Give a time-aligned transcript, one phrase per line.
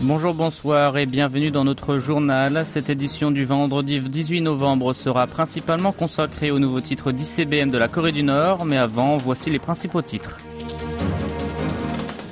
[0.00, 2.64] Bonjour, bonsoir et bienvenue dans notre journal.
[2.64, 7.88] Cette édition du vendredi 18 novembre sera principalement consacrée au nouveau titre d'ICBM de la
[7.88, 10.38] Corée du Nord, mais avant, voici les principaux titres.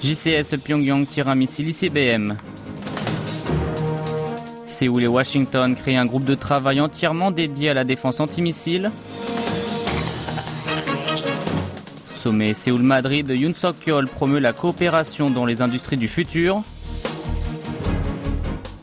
[0.00, 2.36] JCS Pyongyang tire un missile ICBM.
[4.66, 8.92] Séoul et Washington créent un groupe de travail entièrement dédié à la défense antimissile.
[12.10, 16.62] Sommet Séoul-Madrid, Yoon Suk-yeol promeut la coopération dans les industries du futur.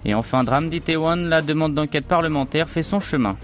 [0.06, 3.38] Et enfin, drame d'Itaewon, la demande d'enquête parlementaire fait son chemin.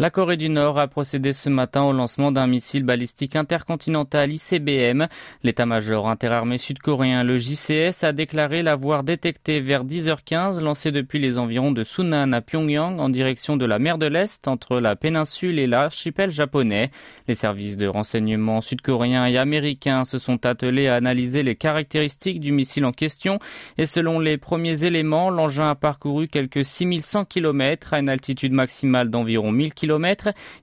[0.00, 5.08] La Corée du Nord a procédé ce matin au lancement d'un missile balistique intercontinental ICBM.
[5.42, 11.70] L'état-major interarmé sud-coréen, le JCS, a déclaré l'avoir détecté vers 10h15, lancé depuis les environs
[11.70, 15.66] de Sunan à Pyongyang en direction de la mer de l'Est entre la péninsule et
[15.66, 16.90] l'archipel japonais.
[17.28, 22.52] Les services de renseignement sud-coréens et américains se sont attelés à analyser les caractéristiques du
[22.52, 23.38] missile en question
[23.76, 29.10] et selon les premiers éléments, l'engin a parcouru quelques 6100 km à une altitude maximale
[29.10, 29.89] d'environ 1000 km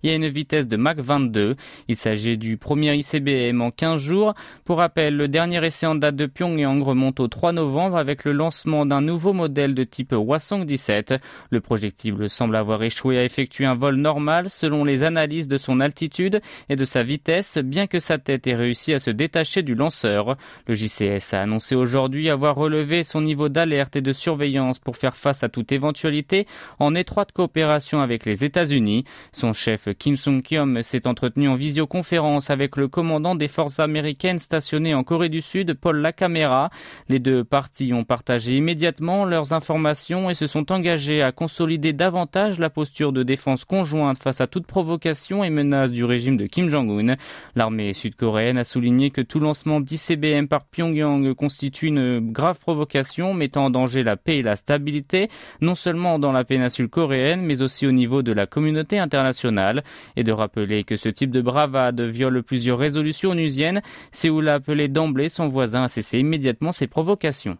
[0.03, 1.55] il y a une vitesse de Mach 22.
[1.87, 4.33] Il s'agit du premier ICBM en 15 jours.
[4.65, 8.31] Pour rappel, le dernier essai en date de Pyongyang remonte au 3 novembre avec le
[8.31, 11.19] lancement d'un nouveau modèle de type Hwasong-17.
[11.49, 15.79] Le projectile semble avoir échoué à effectuer un vol normal selon les analyses de son
[15.79, 19.75] altitude et de sa vitesse, bien que sa tête ait réussi à se détacher du
[19.75, 20.37] lanceur.
[20.67, 25.17] Le JCS a annoncé aujourd'hui avoir relevé son niveau d'alerte et de surveillance pour faire
[25.17, 26.47] face à toute éventualité
[26.79, 29.05] en étroite coopération avec les États-Unis.
[29.33, 34.93] Son chef Kim Sung-kyom s'est entretenu en visioconférence avec le commandant des forces américaines stationnées
[34.93, 36.69] en Corée du Sud, Paul Lacamera.
[37.09, 42.59] Les deux parties ont partagé immédiatement leurs informations et se sont engagés à consolider davantage
[42.59, 46.69] la posture de défense conjointe face à toute provocation et menace du régime de Kim
[46.69, 47.15] Jong-un.
[47.55, 53.65] L'armée sud-coréenne a souligné que tout lancement d'ICBM par Pyongyang constitue une grave provocation mettant
[53.65, 55.29] en danger la paix et la stabilité,
[55.61, 59.83] non seulement dans la péninsule coréenne, mais aussi au niveau de la communauté internationale
[60.15, 63.81] et de rappeler que ce type de bravade viole plusieurs résolutions onusiennes.
[64.11, 67.57] Séoul a appelé d'emblée son voisin à cesser immédiatement ses provocations.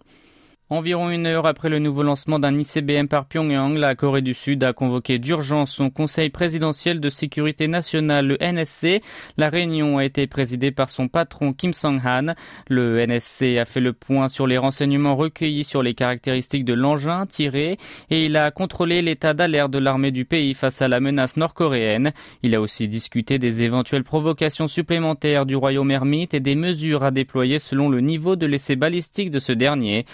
[0.70, 4.66] Environ une heure après le nouveau lancement d'un ICBM par Pyongyang, la Corée du Sud
[4.66, 9.02] a convoqué d'urgence son Conseil présidentiel de sécurité nationale, le NSC.
[9.38, 12.36] La réunion a été présidée par son patron Kim Song-han.
[12.68, 17.26] Le NSC a fait le point sur les renseignements recueillis sur les caractéristiques de l'engin
[17.28, 17.78] tiré
[18.10, 22.12] et il a contrôlé l'état d'alerte de l'armée du pays face à la menace nord-coréenne.
[22.44, 27.12] Il a aussi discuté des éventuelles provocations supplémentaires du royaume ermite et des mesures à
[27.12, 30.06] déployer selon le niveau de l'essai balistique de ce dernier.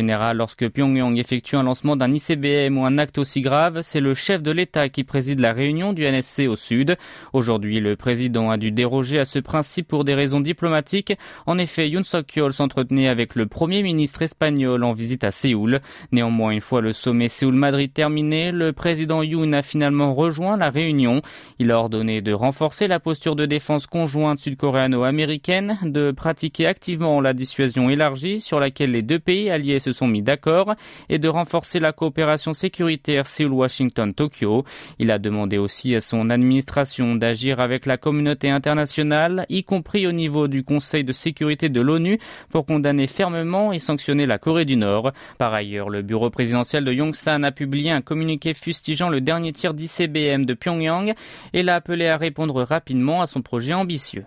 [0.00, 4.14] Général, lorsque Pyongyang effectue un lancement d'un ICBM ou un acte aussi grave, c'est le
[4.14, 6.96] chef de l'État qui préside la réunion du NSC au sud.
[7.34, 11.12] Aujourd'hui, le président a dû déroger à ce principe pour des raisons diplomatiques.
[11.44, 15.80] En effet, Yoon Suk-yeol s'entretenait avec le premier ministre espagnol en visite à Séoul.
[16.12, 21.20] Néanmoins, une fois le sommet Séoul-Madrid terminé, le président Yoon a finalement rejoint la réunion.
[21.58, 27.34] Il a ordonné de renforcer la posture de défense conjointe sud-coréano-américaine, de pratiquer activement la
[27.34, 30.74] dissuasion élargie sur laquelle les deux pays alliés se sont mis d'accord
[31.08, 34.64] et de renforcer la coopération sécuritaire Séoul-Washington-Tokyo.
[34.98, 40.12] Il a demandé aussi à son administration d'agir avec la communauté internationale, y compris au
[40.12, 42.18] niveau du Conseil de sécurité de l'ONU,
[42.50, 45.12] pour condamner fermement et sanctionner la Corée du Nord.
[45.38, 49.74] Par ailleurs, le bureau présidentiel de Yongsan a publié un communiqué fustigeant le dernier tir
[49.74, 51.14] d'ICBM de Pyongyang
[51.52, 54.24] et l'a appelé à répondre rapidement à son projet ambitieux.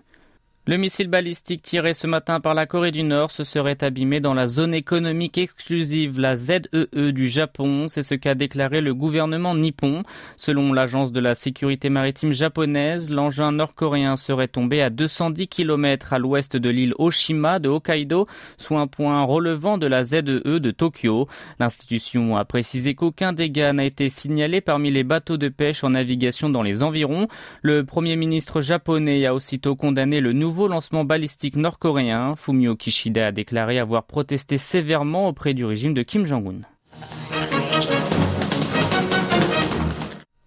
[0.66, 4.34] Le missile balistique tiré ce matin par la Corée du Nord se serait abîmé dans
[4.34, 7.90] la zone économique exclusive, la ZEE e du Japon.
[7.90, 10.04] C'est ce qu'a déclaré le gouvernement nippon.
[10.38, 16.18] Selon l'agence de la sécurité maritime japonaise, l'engin nord-coréen serait tombé à 210 km à
[16.18, 18.26] l'ouest de l'île Oshima de Hokkaido,
[18.58, 21.28] soit un point relevant de la ZEE e de Tokyo.
[21.60, 26.50] L'institution a précisé qu'aucun dégât n'a été signalé parmi les bateaux de pêche en navigation
[26.50, 27.28] dans les environs.
[27.62, 33.26] Le premier ministre japonais a aussitôt condamné le nouveau nouveau lancement balistique nord-coréen, Fumio Kishida
[33.26, 36.62] a déclaré avoir protesté sévèrement auprès du régime de Kim Jong-un.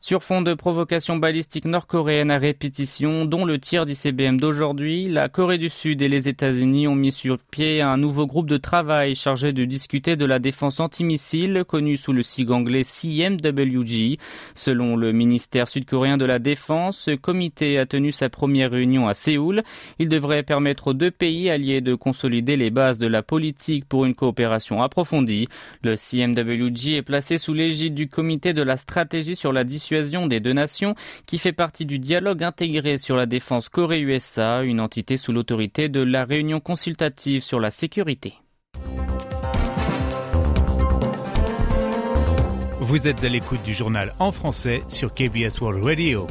[0.06, 5.58] Sur fond de provocation balistique nord-coréenne à répétition, dont le tir d'ICBM d'aujourd'hui, la Corée
[5.58, 9.52] du Sud et les États-Unis ont mis sur pied un nouveau groupe de travail chargé
[9.52, 14.20] de discuter de la défense antimissile, connu sous le sigle anglais CMWG.
[14.54, 19.14] Selon le ministère sud-coréen de la Défense, ce comité a tenu sa première réunion à
[19.14, 19.64] Séoul.
[19.98, 24.04] Il devrait permettre aux deux pays alliés de consolider les bases de la politique pour
[24.04, 25.48] une coopération approfondie.
[25.82, 30.40] Le CMWG est placé sous l'égide du comité de la stratégie sur la dissuasion des
[30.40, 30.94] deux nations
[31.26, 36.00] qui fait partie du dialogue intégré sur la défense Corée-USA, une entité sous l'autorité de
[36.00, 38.34] la réunion consultative sur la sécurité.
[42.80, 46.26] Vous êtes à l'écoute du journal en français sur KBS World Radio.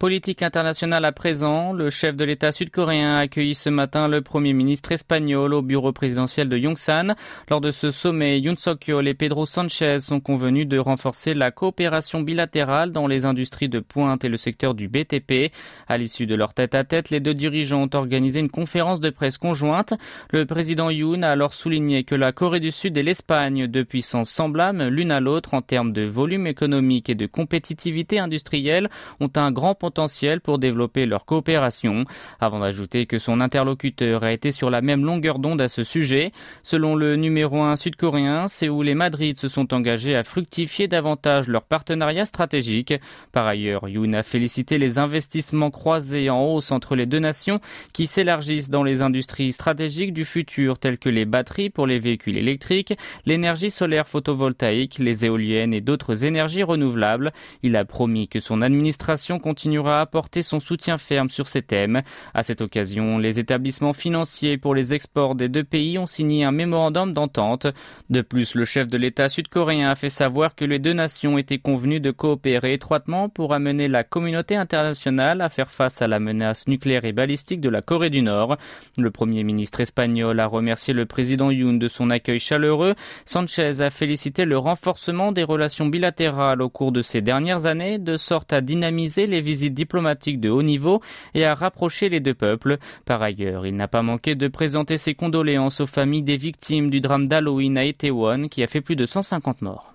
[0.00, 4.54] Politique internationale à présent, le chef de l'État sud-coréen a accueilli ce matin le premier
[4.54, 7.14] ministre espagnol au bureau présidentiel de Yongsan.
[7.50, 12.22] Lors de ce sommet, Yoon Suk-yeol et Pedro Sanchez sont convenus de renforcer la coopération
[12.22, 15.52] bilatérale dans les industries de pointe et le secteur du BTP.
[15.86, 19.92] À l'issue de leur tête-à-tête, les deux dirigeants ont organisé une conférence de presse conjointe.
[20.30, 24.30] Le président Yoon a alors souligné que la Corée du Sud et l'Espagne, deux puissances
[24.30, 28.88] semblables l'une à l'autre en termes de volume économique et de compétitivité industrielle,
[29.20, 32.04] ont un grand potentiel potentiel pour développer leur coopération,
[32.38, 36.30] avant d'ajouter que son interlocuteur a été sur la même longueur d'onde à ce sujet.
[36.62, 41.64] Selon le numéro 1 sud-coréen, Séoul et Madrid se sont engagés à fructifier davantage leur
[41.64, 42.94] partenariat stratégique.
[43.32, 47.58] Par ailleurs, Yoon a félicité les investissements croisés en hausse entre les deux nations
[47.92, 52.38] qui s'élargissent dans les industries stratégiques du futur telles que les batteries pour les véhicules
[52.38, 52.94] électriques,
[53.26, 57.32] l'énergie solaire photovoltaïque, les éoliennes et d'autres énergies renouvelables.
[57.64, 62.02] Il a promis que son administration continuera à apporter son soutien ferme sur ces thèmes.
[62.34, 66.52] À cette occasion, les établissements financiers pour les exports des deux pays ont signé un
[66.52, 67.66] mémorandum d'entente.
[68.08, 71.58] De plus, le chef de l'État sud-coréen a fait savoir que les deux nations étaient
[71.58, 76.66] convenues de coopérer étroitement pour amener la communauté internationale à faire face à la menace
[76.66, 78.56] nucléaire et balistique de la Corée du Nord.
[78.98, 82.94] Le premier ministre espagnol a remercié le président Yoon de son accueil chaleureux.
[83.24, 88.16] Sanchez a félicité le renforcement des relations bilatérales au cours de ces dernières années, de
[88.16, 91.00] sorte à dynamiser les visites diplomatique de haut niveau
[91.34, 92.78] et à rapprocher les deux peuples.
[93.04, 97.00] Par ailleurs, il n'a pas manqué de présenter ses condoléances aux familles des victimes du
[97.00, 99.94] drame d'Halloween à Itaewon qui a fait plus de 150 morts.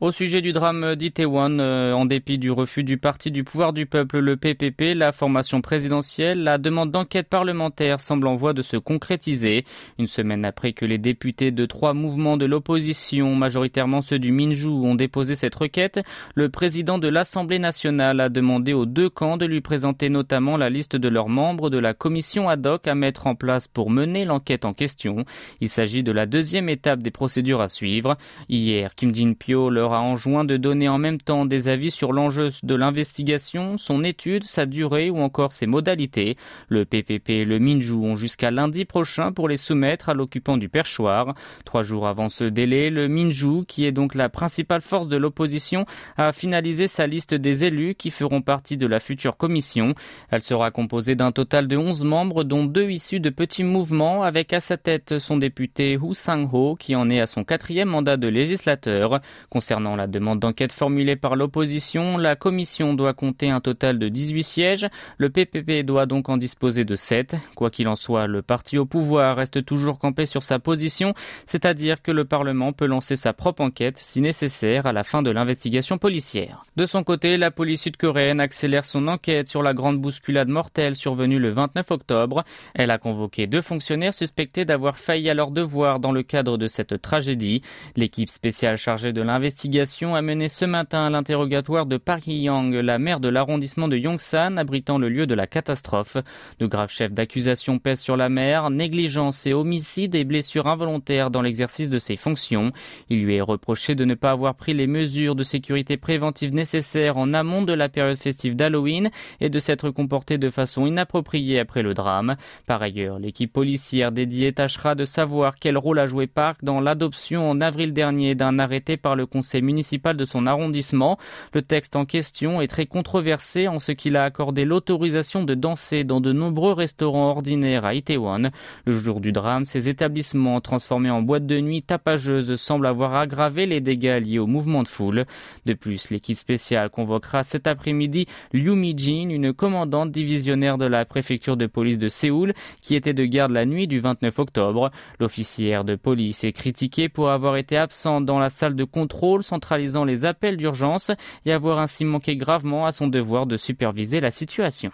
[0.00, 3.84] Au sujet du drame d'Itaewon, euh, en dépit du refus du Parti du pouvoir du
[3.84, 8.76] peuple, le PPP, la formation présidentielle, la demande d'enquête parlementaire semble en voie de se
[8.76, 9.64] concrétiser.
[9.98, 14.68] Une semaine après que les députés de trois mouvements de l'opposition, majoritairement ceux du Minju,
[14.68, 15.98] ont déposé cette requête,
[16.36, 20.70] le président de l'Assemblée nationale a demandé aux deux camps de lui présenter notamment la
[20.70, 24.24] liste de leurs membres de la commission ad hoc à mettre en place pour mener
[24.24, 25.24] l'enquête en question.
[25.60, 28.16] Il s'agit de la deuxième étape des procédures à suivre.
[28.48, 32.74] Hier, Kim Jin-pyo a enjoint de donner en même temps des avis sur l'enjeu de
[32.74, 36.36] l'investigation, son étude, sa durée ou encore ses modalités.
[36.68, 40.68] Le PPP et le Minju ont jusqu'à lundi prochain pour les soumettre à l'occupant du
[40.68, 41.34] perchoir.
[41.64, 45.86] Trois jours avant ce délai, le Minju, qui est donc la principale force de l'opposition,
[46.16, 49.94] a finalisé sa liste des élus qui feront partie de la future commission.
[50.30, 54.52] Elle sera composée d'un total de 11 membres, dont deux issus de petits mouvements, avec
[54.52, 58.28] à sa tête son député Hu Sang-ho, qui en est à son quatrième mandat de
[58.28, 59.20] législateur.
[59.50, 64.08] Concernant Concernant la demande d'enquête formulée par l'opposition, la commission doit compter un total de
[64.08, 64.88] 18 sièges.
[65.18, 67.36] Le PPP doit donc en disposer de 7.
[67.54, 71.14] Quoi qu'il en soit, le parti au pouvoir reste toujours campé sur sa position,
[71.46, 75.30] c'est-à-dire que le Parlement peut lancer sa propre enquête si nécessaire à la fin de
[75.30, 76.64] l'investigation policière.
[76.74, 81.38] De son côté, la police sud-coréenne accélère son enquête sur la grande bousculade mortelle survenue
[81.38, 82.42] le 29 octobre.
[82.74, 86.66] Elle a convoqué deux fonctionnaires suspectés d'avoir failli à leur devoir dans le cadre de
[86.66, 87.62] cette tragédie.
[87.94, 92.72] L'équipe spéciale chargée de l'investigation L'investigation a mené ce matin à l'interrogatoire de Park Yang,
[92.76, 96.16] la maire de l'arrondissement de Yongsan, abritant le lieu de la catastrophe.
[96.58, 101.42] De graves chefs d'accusation pèsent sur la maire, négligence et homicide et blessures involontaires dans
[101.42, 102.72] l'exercice de ses fonctions.
[103.10, 107.18] Il lui est reproché de ne pas avoir pris les mesures de sécurité préventive nécessaires
[107.18, 109.10] en amont de la période festive d'Halloween
[109.42, 112.36] et de s'être comporté de façon inappropriée après le drame.
[112.66, 117.50] Par ailleurs, l'équipe policière dédiée tâchera de savoir quel rôle a joué Park dans l'adoption
[117.50, 119.26] en avril dernier d'un arrêté par le
[119.58, 121.18] Conseil municipal de son arrondissement.
[121.52, 126.04] Le texte en question est très controversé en ce qu'il a accordé l'autorisation de danser
[126.04, 128.50] dans de nombreux restaurants ordinaires à Itaewon.
[128.84, 133.66] Le jour du drame, ces établissements transformés en boîtes de nuit tapageuses semblent avoir aggravé
[133.66, 135.24] les dégâts liés au mouvement de foule.
[135.66, 141.56] De plus, l'équipe spéciale convoquera cet après-midi Liu Mi-jin, une commandante divisionnaire de la préfecture
[141.56, 144.92] de police de Séoul, qui était de garde la nuit du 29 octobre.
[145.18, 150.04] L'officière de police est critiquée pour avoir été absente dans la salle de contrôle centralisant
[150.04, 151.10] les appels d'urgence
[151.44, 154.92] et avoir ainsi manqué gravement à son devoir de superviser la situation.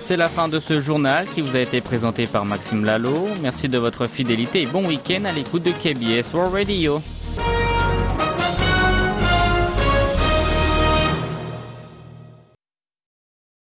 [0.00, 3.26] C'est la fin de ce journal qui vous a été présenté par Maxime Lalo.
[3.42, 7.02] Merci de votre fidélité et bon week-end à l'écoute de KBS World Radio.